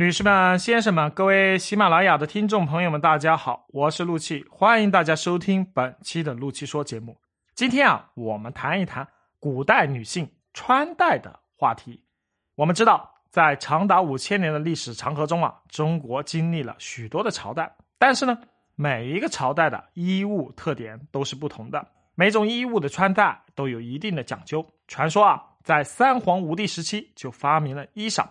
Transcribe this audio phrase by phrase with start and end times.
[0.00, 7.20] 女士们、先生们、各位喜马拉雅的听众朋友们，大家好，我是陆气，欢迎大家收听本期的陆气说节目。
[7.54, 9.06] 今天啊，我们谈一谈
[9.38, 12.02] 古代女性穿戴的话题。
[12.54, 18.38] 我们知道，在长达五千年的历史长河中啊，中国经历了许多的朝代，但是呢，
[18.76, 24.66] 每一个朝代的衣物特点都是不同的，每种衣物的穿戴都有一定的讲究。
[24.88, 28.26] 传说啊，在三皇五帝时期就发明了衣裳。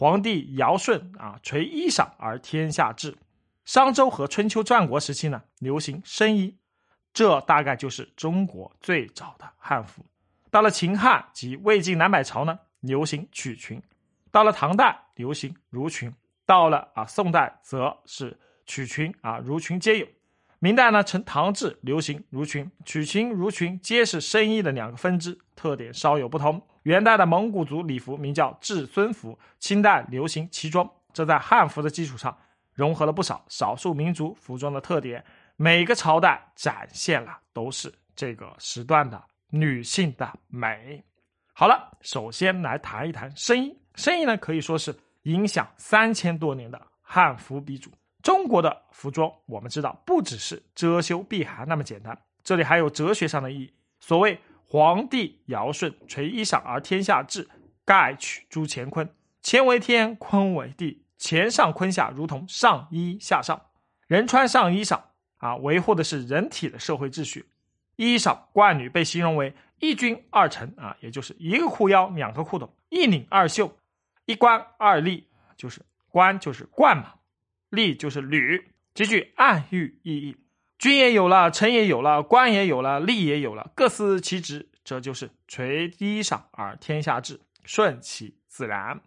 [0.00, 3.18] 皇帝尧舜啊，垂衣裳而天下治。
[3.64, 6.56] 商周和春秋战国时期呢，流行深衣，
[7.12, 10.06] 这大概就是中国最早的汉服。
[10.52, 13.80] 到了秦汉及魏晋南北朝呢，流行曲裙；
[14.30, 16.12] 到了唐代，流行襦裙；
[16.46, 20.06] 到了啊宋代，则是曲裙啊襦裙皆有。
[20.60, 26.64] 明代呢，呈唐制，流行襦裙、曲裙、襦裙皆是深衣的两个分支，特点稍有不同。
[26.88, 32.34] 元代的蒙古族礼服名叫至尊服，清代流行旗装，这在汉服的基础上
[32.72, 35.22] 融合了不少少数民族服装的特点。
[35.56, 41.04] 每个朝代展现了都是这个时段的女性的美。
[41.52, 43.78] 好了，首先来谈一谈深衣。
[43.94, 47.90] 深衣呢可以说是影响三千多年的汉服鼻祖。
[48.22, 53.70] 中国的服装，我们知道不只是遮羞避寒那么简单，这里还有哲学上的意义。
[54.00, 54.40] 所谓。
[54.70, 57.48] 皇帝尧舜垂衣裳而天下治，
[57.86, 59.08] 盖取诸乾坤。
[59.42, 63.58] 乾为天，坤为地，乾上坤下，如同上衣下上。
[64.06, 65.00] 人穿上衣裳
[65.38, 67.46] 啊，维护的是人体的社会秩序。
[67.96, 73.74] 衣裳冠履被形容为一君二臣啊，也就是一个裤腰，两个裤筒，一领二袖，
[74.26, 75.24] 一冠二笠，
[75.56, 77.14] 就是冠就是冠嘛，
[77.70, 80.36] 笠就是履，极具暗喻意义。
[80.78, 89.00] 君也有了，臣也有了，官也有了，吏也有了，各司其职，这就是垂衣裳而天下治，顺其自然。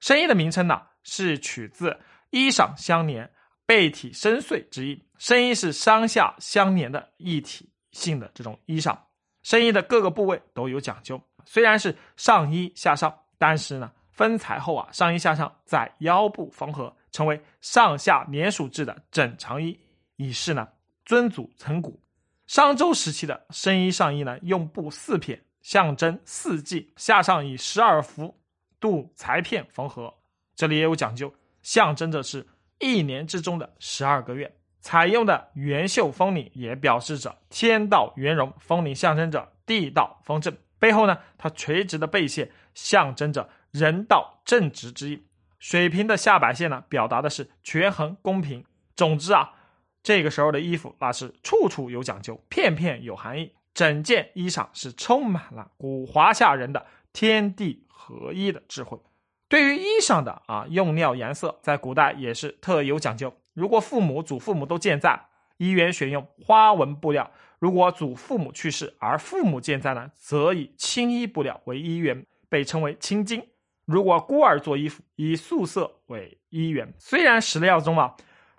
[0.00, 1.96] 深衣的名称呢，是取自
[2.30, 3.30] 衣裳相连、
[3.64, 5.04] 背体深邃之意。
[5.16, 8.98] 深衣是上下相连的一体性的这种衣裳。
[9.44, 19.78] 深衣的各个部位都有讲究，虽然是上衣下上，但是呢，分裁后啊，上衣下上在腰部缝合，成为上下连属制的整长衣，
[20.16, 20.66] 以示呢。
[21.06, 22.02] 尊祖成古，
[22.48, 28.36] 商周时期的深衣上衣呢，用布四片，象征四季；下上以十二幅
[28.80, 30.12] 度裁片缝合，
[30.56, 32.44] 这里也有讲究，象征着是
[32.80, 34.52] 一年之中的十二个月。
[34.80, 40.52] 采用的圆袖风领也表示着天道圆融，风领象征着地道风正。
[40.80, 45.24] 背后呢，它垂直的背线象征着人道正直之意，
[45.60, 48.64] 水平的下摆线呢，表达的是权衡公平。
[48.96, 49.52] 总之啊。
[50.06, 58.96] 这个时候的衣服那是处处有讲究，片片有含义，整件衣裳是充满了古华夏人的天地合一的智慧。
[59.48, 63.34] 对于衣裳的啊用料颜色，在古代也是特有讲究。
[63.52, 65.20] 如果父母、祖父母都健在，
[65.56, 67.28] 衣原选用花纹布料；
[67.58, 73.42] 如果祖父母去世而父母健在呢，则以青衣布料为衣原，被称为青金。
[73.84, 76.94] 如果孤儿做衣服，以素色为衣原。
[76.96, 78.14] 虽然史料中啊。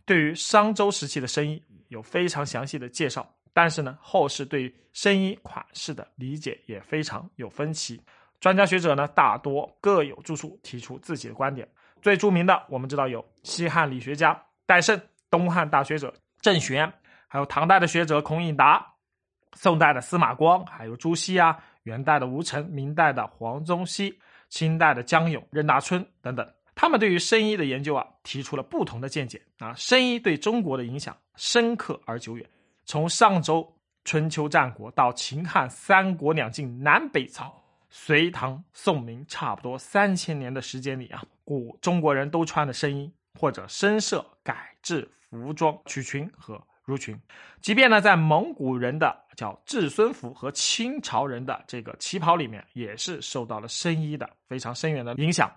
[0.07, 8.01] 对于商周时期的深衣有非常详细的介绍，但是呢，后世对于深衣款式的理解也非常有分歧。
[8.39, 11.67] 专家学者呢，大多各有著述，提出自己的观点。
[12.01, 14.97] 最著名的，我们知道有西汉理学家戴胜，
[15.29, 16.89] 东汉大学者郑玄，
[17.27, 18.85] 还有唐代的学者孔颖达，
[19.55, 24.17] 宋代的司马光，还有朱熹啊，元代的吴承，明代的黄宗羲，
[24.47, 26.47] 清代的江永、任大春等等。
[26.79, 29.73] 他们对于深衣的研究啊，提出了不同的见解啊。
[29.73, 32.47] 深衣对中国的影响深刻而久远，
[32.85, 33.67] 从上周
[34.05, 37.51] 春秋战国到秦汉三国两晋南北朝，
[37.89, 47.19] 隋唐宋明差不多三千年的时间里啊，古中国人都穿的深衣或者深色改制服装曲裙和襦裙。
[47.59, 55.51] 即便呢，在蒙古人的叫至尊服和清朝人的这个旗袍里面，也是受到了深衣的非常深远的影响。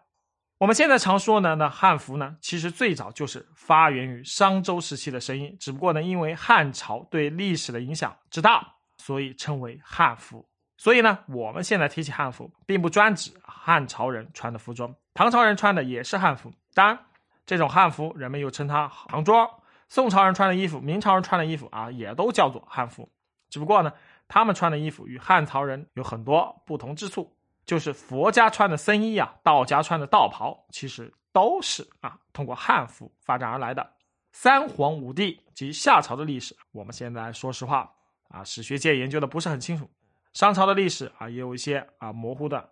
[0.60, 10.46] 我们现在常说呢，那汉服呢，其实最早就是发源于商周时期的声音，只不过呢，因为汉朝对历史的影响之大，所以称为汉服。
[10.76, 16.52] 所以呢，我们现在提起汉服，并不专指汉朝人穿的服装，唐朝人穿的也是汉服。
[16.74, 16.98] 当然，
[17.46, 19.48] 这种汉服人们又称它唐装。
[19.88, 23.10] 宋朝人穿的衣服，明朝人穿的衣服啊，也都叫做汉服。
[23.48, 23.90] 只不过呢，
[24.28, 27.34] 他们穿的衣服与汉朝人有很多不同之处。
[27.70, 33.92] 就是佛家穿的僧衣啊，道家穿的道袍，其实都是啊通过汉服发展而来的。
[34.32, 37.88] 三皇五帝及夏朝的历史，我们现在说实话
[38.28, 39.88] 啊，史学界研究的不是很清楚。
[40.32, 42.68] 商朝的历史啊，也有一些啊模糊的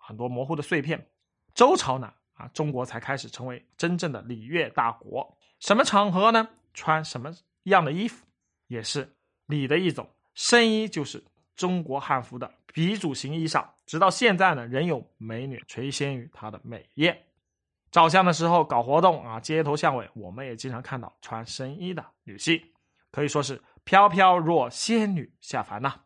[0.00, 1.04] 很多模糊的碎片。
[1.52, 5.36] 周朝呢啊，中国才开始成为真正的礼乐大国。
[5.58, 6.48] 什么场合呢？
[6.72, 7.32] 穿什么
[7.64, 8.24] 样的衣服，
[8.68, 9.12] 也是
[9.46, 10.08] 礼的一种。
[10.34, 11.24] 深衣就是
[11.56, 17.18] 中国汉服的鼻祖型衣裳，直到现在呢，仍有美女垂涎于它的美艳。
[17.90, 22.60] 照相的时候搞活动啊，街头巷尾，我们也经常看到穿深衣的女性，
[23.10, 26.00] 可以说是飘飘若仙女下凡呐。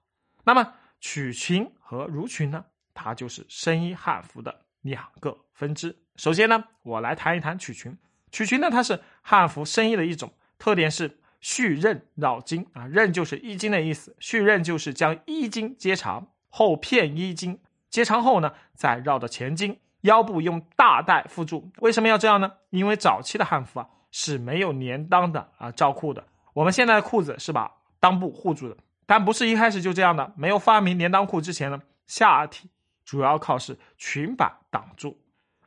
[0.44, 2.64] 那么曲裙和襦裙呢？
[2.94, 5.96] 它就是深衣汉服的两个分支。
[6.17, 7.96] 首先呢，我来谈一谈曲裙。
[8.31, 17.59] 曲裙呢，它是汉服深衣的一种，特点是续衽绕襟啊，衽就是衣襟的意思，续衽就是将衣襟接长后片衣襟，
[17.89, 19.79] 接长后呢，再绕到前襟。
[20.03, 22.51] 腰部用大带缚住，为什么要这样呢？
[22.71, 26.27] 因为早期的汉服啊是没有连裆的啊罩裤的。
[26.55, 27.71] 我们现在的裤子是把
[28.01, 30.33] 裆部护住的，但不是一开始就这样的。
[30.39, 32.71] 没有发明连裆裤之前呢，下体
[33.05, 35.19] 主要靠是裙摆挡住。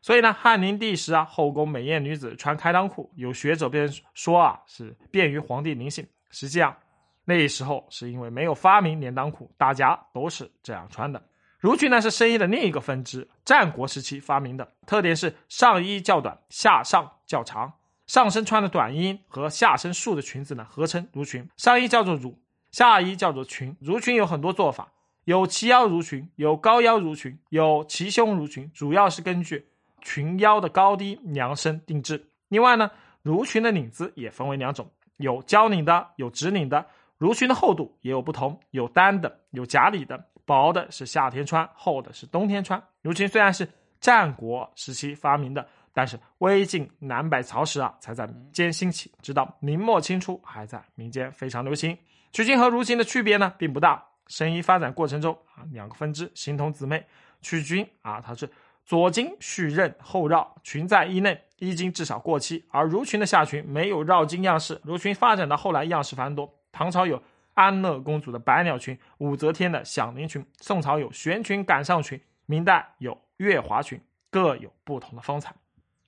[0.04, 6.06] 所以呢，汉灵帝时啊，后宫美艳女子穿开裆裤，有学者便说啊是便于皇帝临幸。
[6.30, 6.76] 实际上，
[7.24, 11.24] 那时候是因为没有发明连裆裤，大家都是这样穿的。
[11.62, 17.72] 襦裙呢是深衣的另一个分支，战国时期发明的，特点是上衣较短，下上较长，
[18.06, 21.48] 上身穿的短衣和下身束的裙子呢合称襦裙。
[21.56, 22.36] 上衣叫做襦，
[22.72, 23.74] 下衣叫做裙。
[23.82, 24.92] 襦裙有很多做法，
[25.24, 29.70] 有齐腰襦裙，有高腰襦裙，有齐胸襦裙，主要是根据
[30.04, 32.24] 裙腰的高低量身定制。
[32.50, 32.92] 另外呢，
[33.24, 36.86] 襦裙的领子也分为两种，有交领的，有直领的。
[37.18, 40.24] 襦裙的厚度也有不同，有单的，有夹里的。
[40.46, 42.78] 薄的是夏天穿，厚的是冬天穿。
[43.02, 43.66] 襦裙虽然是
[44.02, 51.98] 战国时期发明的，但是魏晋南北朝时啊才在民间兴起，直到明末清初还在民间非常流行。
[52.34, 57.02] 曲裙和襦裙的区别呢并不大，深衣发展过程中啊两个分支形同姊妹。
[57.42, 58.50] 曲裙啊它是
[58.86, 64.80] 左襟续衽后绕，裙在衣内，衣襟至少过膝；而襦裙的下裙没有绕襟样式。
[64.86, 67.22] 襦裙发展到后来样式繁多，唐朝有。
[67.56, 74.02] 安乐公主的百鸟裙，武则天的响铃裙，宋朝有悬裙赶上裙，明代有月华裙，
[74.32, 75.54] 各有不同的风采。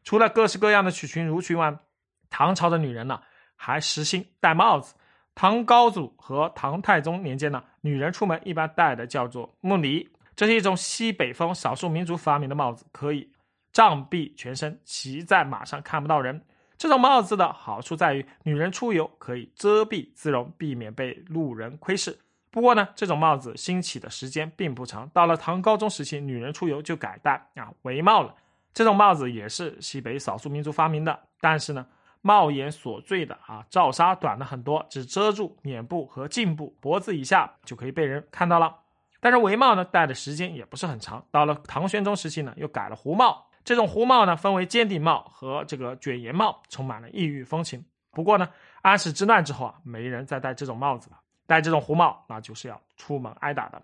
[0.03, 1.77] 除了各式各样的曲裙、襦裙外，
[2.31, 3.21] 唐朝的女人呢
[3.55, 4.95] 还实行戴帽子。
[5.35, 13.31] 唐高祖和唐太宗年间呢，女人出门一般戴的叫做木梨，这是一种西北风少数民族发明的帽子，可以
[13.71, 16.45] 障蔽全身，骑在马上看不到人。
[16.77, 22.19] 这种帽子的好处在于，女人出游可以遮蔽自容，避免被路人窥视。
[22.51, 25.09] 不过呢，这种帽子兴起的时间并不长。
[25.13, 28.35] 到了唐高宗时期，女人出游就改戴啊围帽了。
[28.73, 31.85] 这种帽子也是西北少数民族发明的，但是呢，
[32.21, 38.84] 帽檐所缀的啊罩纱短了很多，只遮住脸部和颈部，脖子以下就可以被人看到了。
[39.25, 41.25] 但是围帽呢，戴的时间也不是很长。
[41.31, 43.43] 到了唐玄宗时期呢，又改了胡帽。
[43.63, 47.83] 这种胡帽呢，分为尖顶帽和这个卷檐帽，充满了异域风情。
[48.11, 48.47] 不过呢，
[48.83, 51.17] 安史之乱之后啊，没人再戴这种帽子了。
[51.47, 53.81] 戴这种胡帽，那就是要出门挨打的。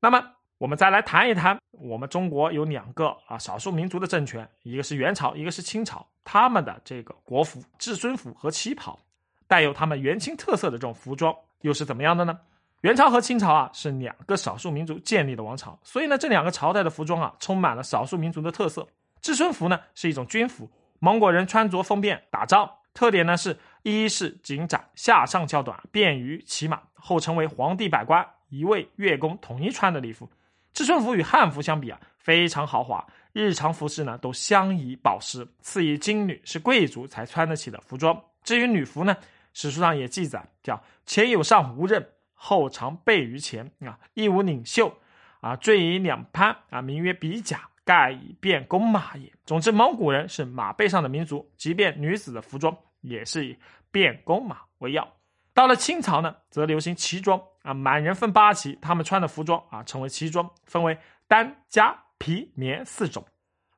[0.00, 0.18] 那么，
[0.56, 6.06] 我们再来谈一谈，我们中国有两个啊少数民族的政权，一个是元朝，一个是清朝。
[6.24, 8.98] 他们的这个国服、至尊服和旗袍，
[9.46, 12.40] 带有他们元清特色的这种服装，又是怎么样的呢？
[12.82, 18.86] 元朝和清朝啊，是两个少数民族建立的王朝，所以呢，这两个朝代的服装啊，充满了少数民族的特色。
[19.20, 26.80] 至尊服呢是一种军服，蒙古人穿着方便打仗，特点呢是一是紧窄，下上较短，便于骑马。
[26.94, 30.28] 后成为皇帝百官、一位乐工统一穿的礼服。
[30.72, 38.18] 至尊服与汉服相比啊，非常豪华，日常服饰呢都镶以宝石，赐以金缕，是贵族才穿得起的服装。
[38.42, 39.14] 至于女服呢，
[39.52, 42.06] 史书上也记载，叫前有上无刃，
[42.42, 44.96] 后长背于前啊，亦无领袖
[45.40, 47.68] 啊，缀以两攀啊，名曰比甲。
[47.82, 49.32] 盖以便弓马也。
[49.44, 53.56] 总之，蒙古人是马背上的民族，即便女子的服装也是以
[53.90, 55.08] 便弓马为要。
[55.52, 63.24] 到了清朝呢，则流行旗装啊，满人分八旗，他们穿的服装啊称为旗装，分为单、夹、皮、棉四种。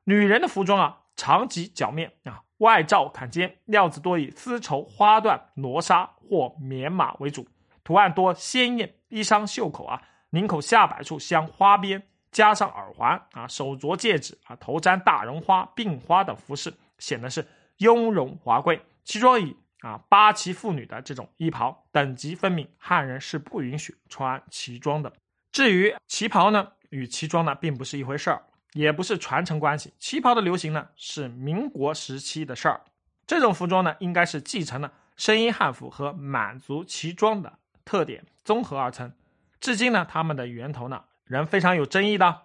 [0.03, 7.47] 女人的服装啊，长及脚面啊，外罩坎肩，料子多以丝绸、花缎、罗纱或棉麻为主，
[7.83, 8.95] 图案多鲜艳。
[9.09, 12.01] 衣裳袖口啊，领口下摆处镶花边。
[12.31, 17.47] 加上耳环啊，手镯戒指啊，头簪大绒花、并花等服饰，显得是
[17.77, 18.81] 雍容华贵。
[19.03, 25.13] 其中以啊八旗妇女的这种衣袍等级分明，汉人是不允许穿旗装的。
[25.51, 29.93] 至于旗袍呢，与旗装呢并不是一回事儿，也不是传承关系。
[29.99, 32.81] 旗袍的流行呢是民国时期的事儿，
[33.27, 39.13] 这种服装呢应该是继承了深衣汉服和满族旗装的特点综合而成。
[39.59, 41.03] 至今呢，他们的源头呢。
[41.25, 42.41] 仍非常有争议的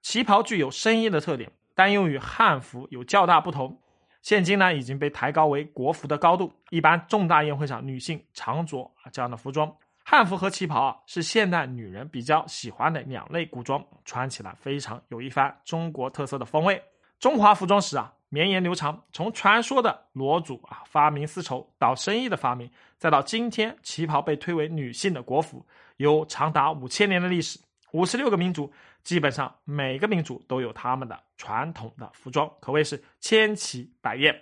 [0.00, 3.82] 旗袍具有深衣的特点，但又与汉服有较大不同。
[4.22, 6.52] 现今呢，已经被抬高为国服的高度。
[6.70, 9.74] 一般重大宴会上，女性常着啊这样的服装。
[10.04, 16.80] 汉服和旗袍啊，是现代女人比较喜欢的两类古装，穿起来非常有一番中国特色的风味。
[17.18, 25.62] 中华服装史啊，绵延流长，从传说的罗祖啊发明丝绸到生意的发明，再到今天旗袍被推为女性的国服，
[25.98, 27.60] 有长达五千年的历史。
[27.90, 28.72] 五十六个民族，
[29.04, 34.34] 基本上每个民族都有他们的传统的服装，可谓是千奇百艳。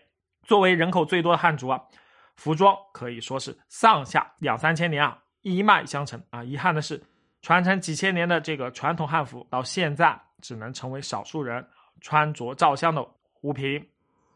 [0.45, 1.83] 作为人口最多的汉族啊，
[2.37, 6.45] 服装可以说是上下两三千年啊一脉相承啊。
[6.45, 7.03] 遗憾的是，
[7.43, 11.69] 传承几千年的这个传统汉服，到现在只能成为少数人
[12.01, 13.05] 穿着照相的
[13.43, 13.87] 物品，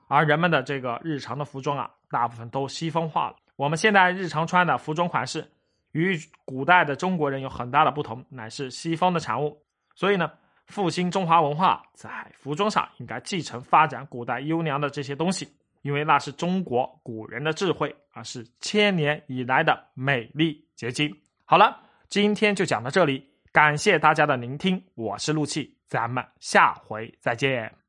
[0.08, 3.36] 而人们的这个日常的服装啊，大部分都西方化了。
[3.56, 5.50] 我们现在日常穿的服装款式。
[5.92, 9.56] 与古代的中国人有很大的不同，乃是西方的产物。
[9.94, 10.28] 所以呢，
[10.66, 15.48] 复兴中华文化在服装上应该继承发展古代优良的这些东西，
[15.82, 21.16] 因为那是中国古人的智慧，而是千年以来的美丽结晶。
[21.44, 27.83] 好了，今天就讲到这里，感谢大家的聆听，我是陆气，咱们下回再见。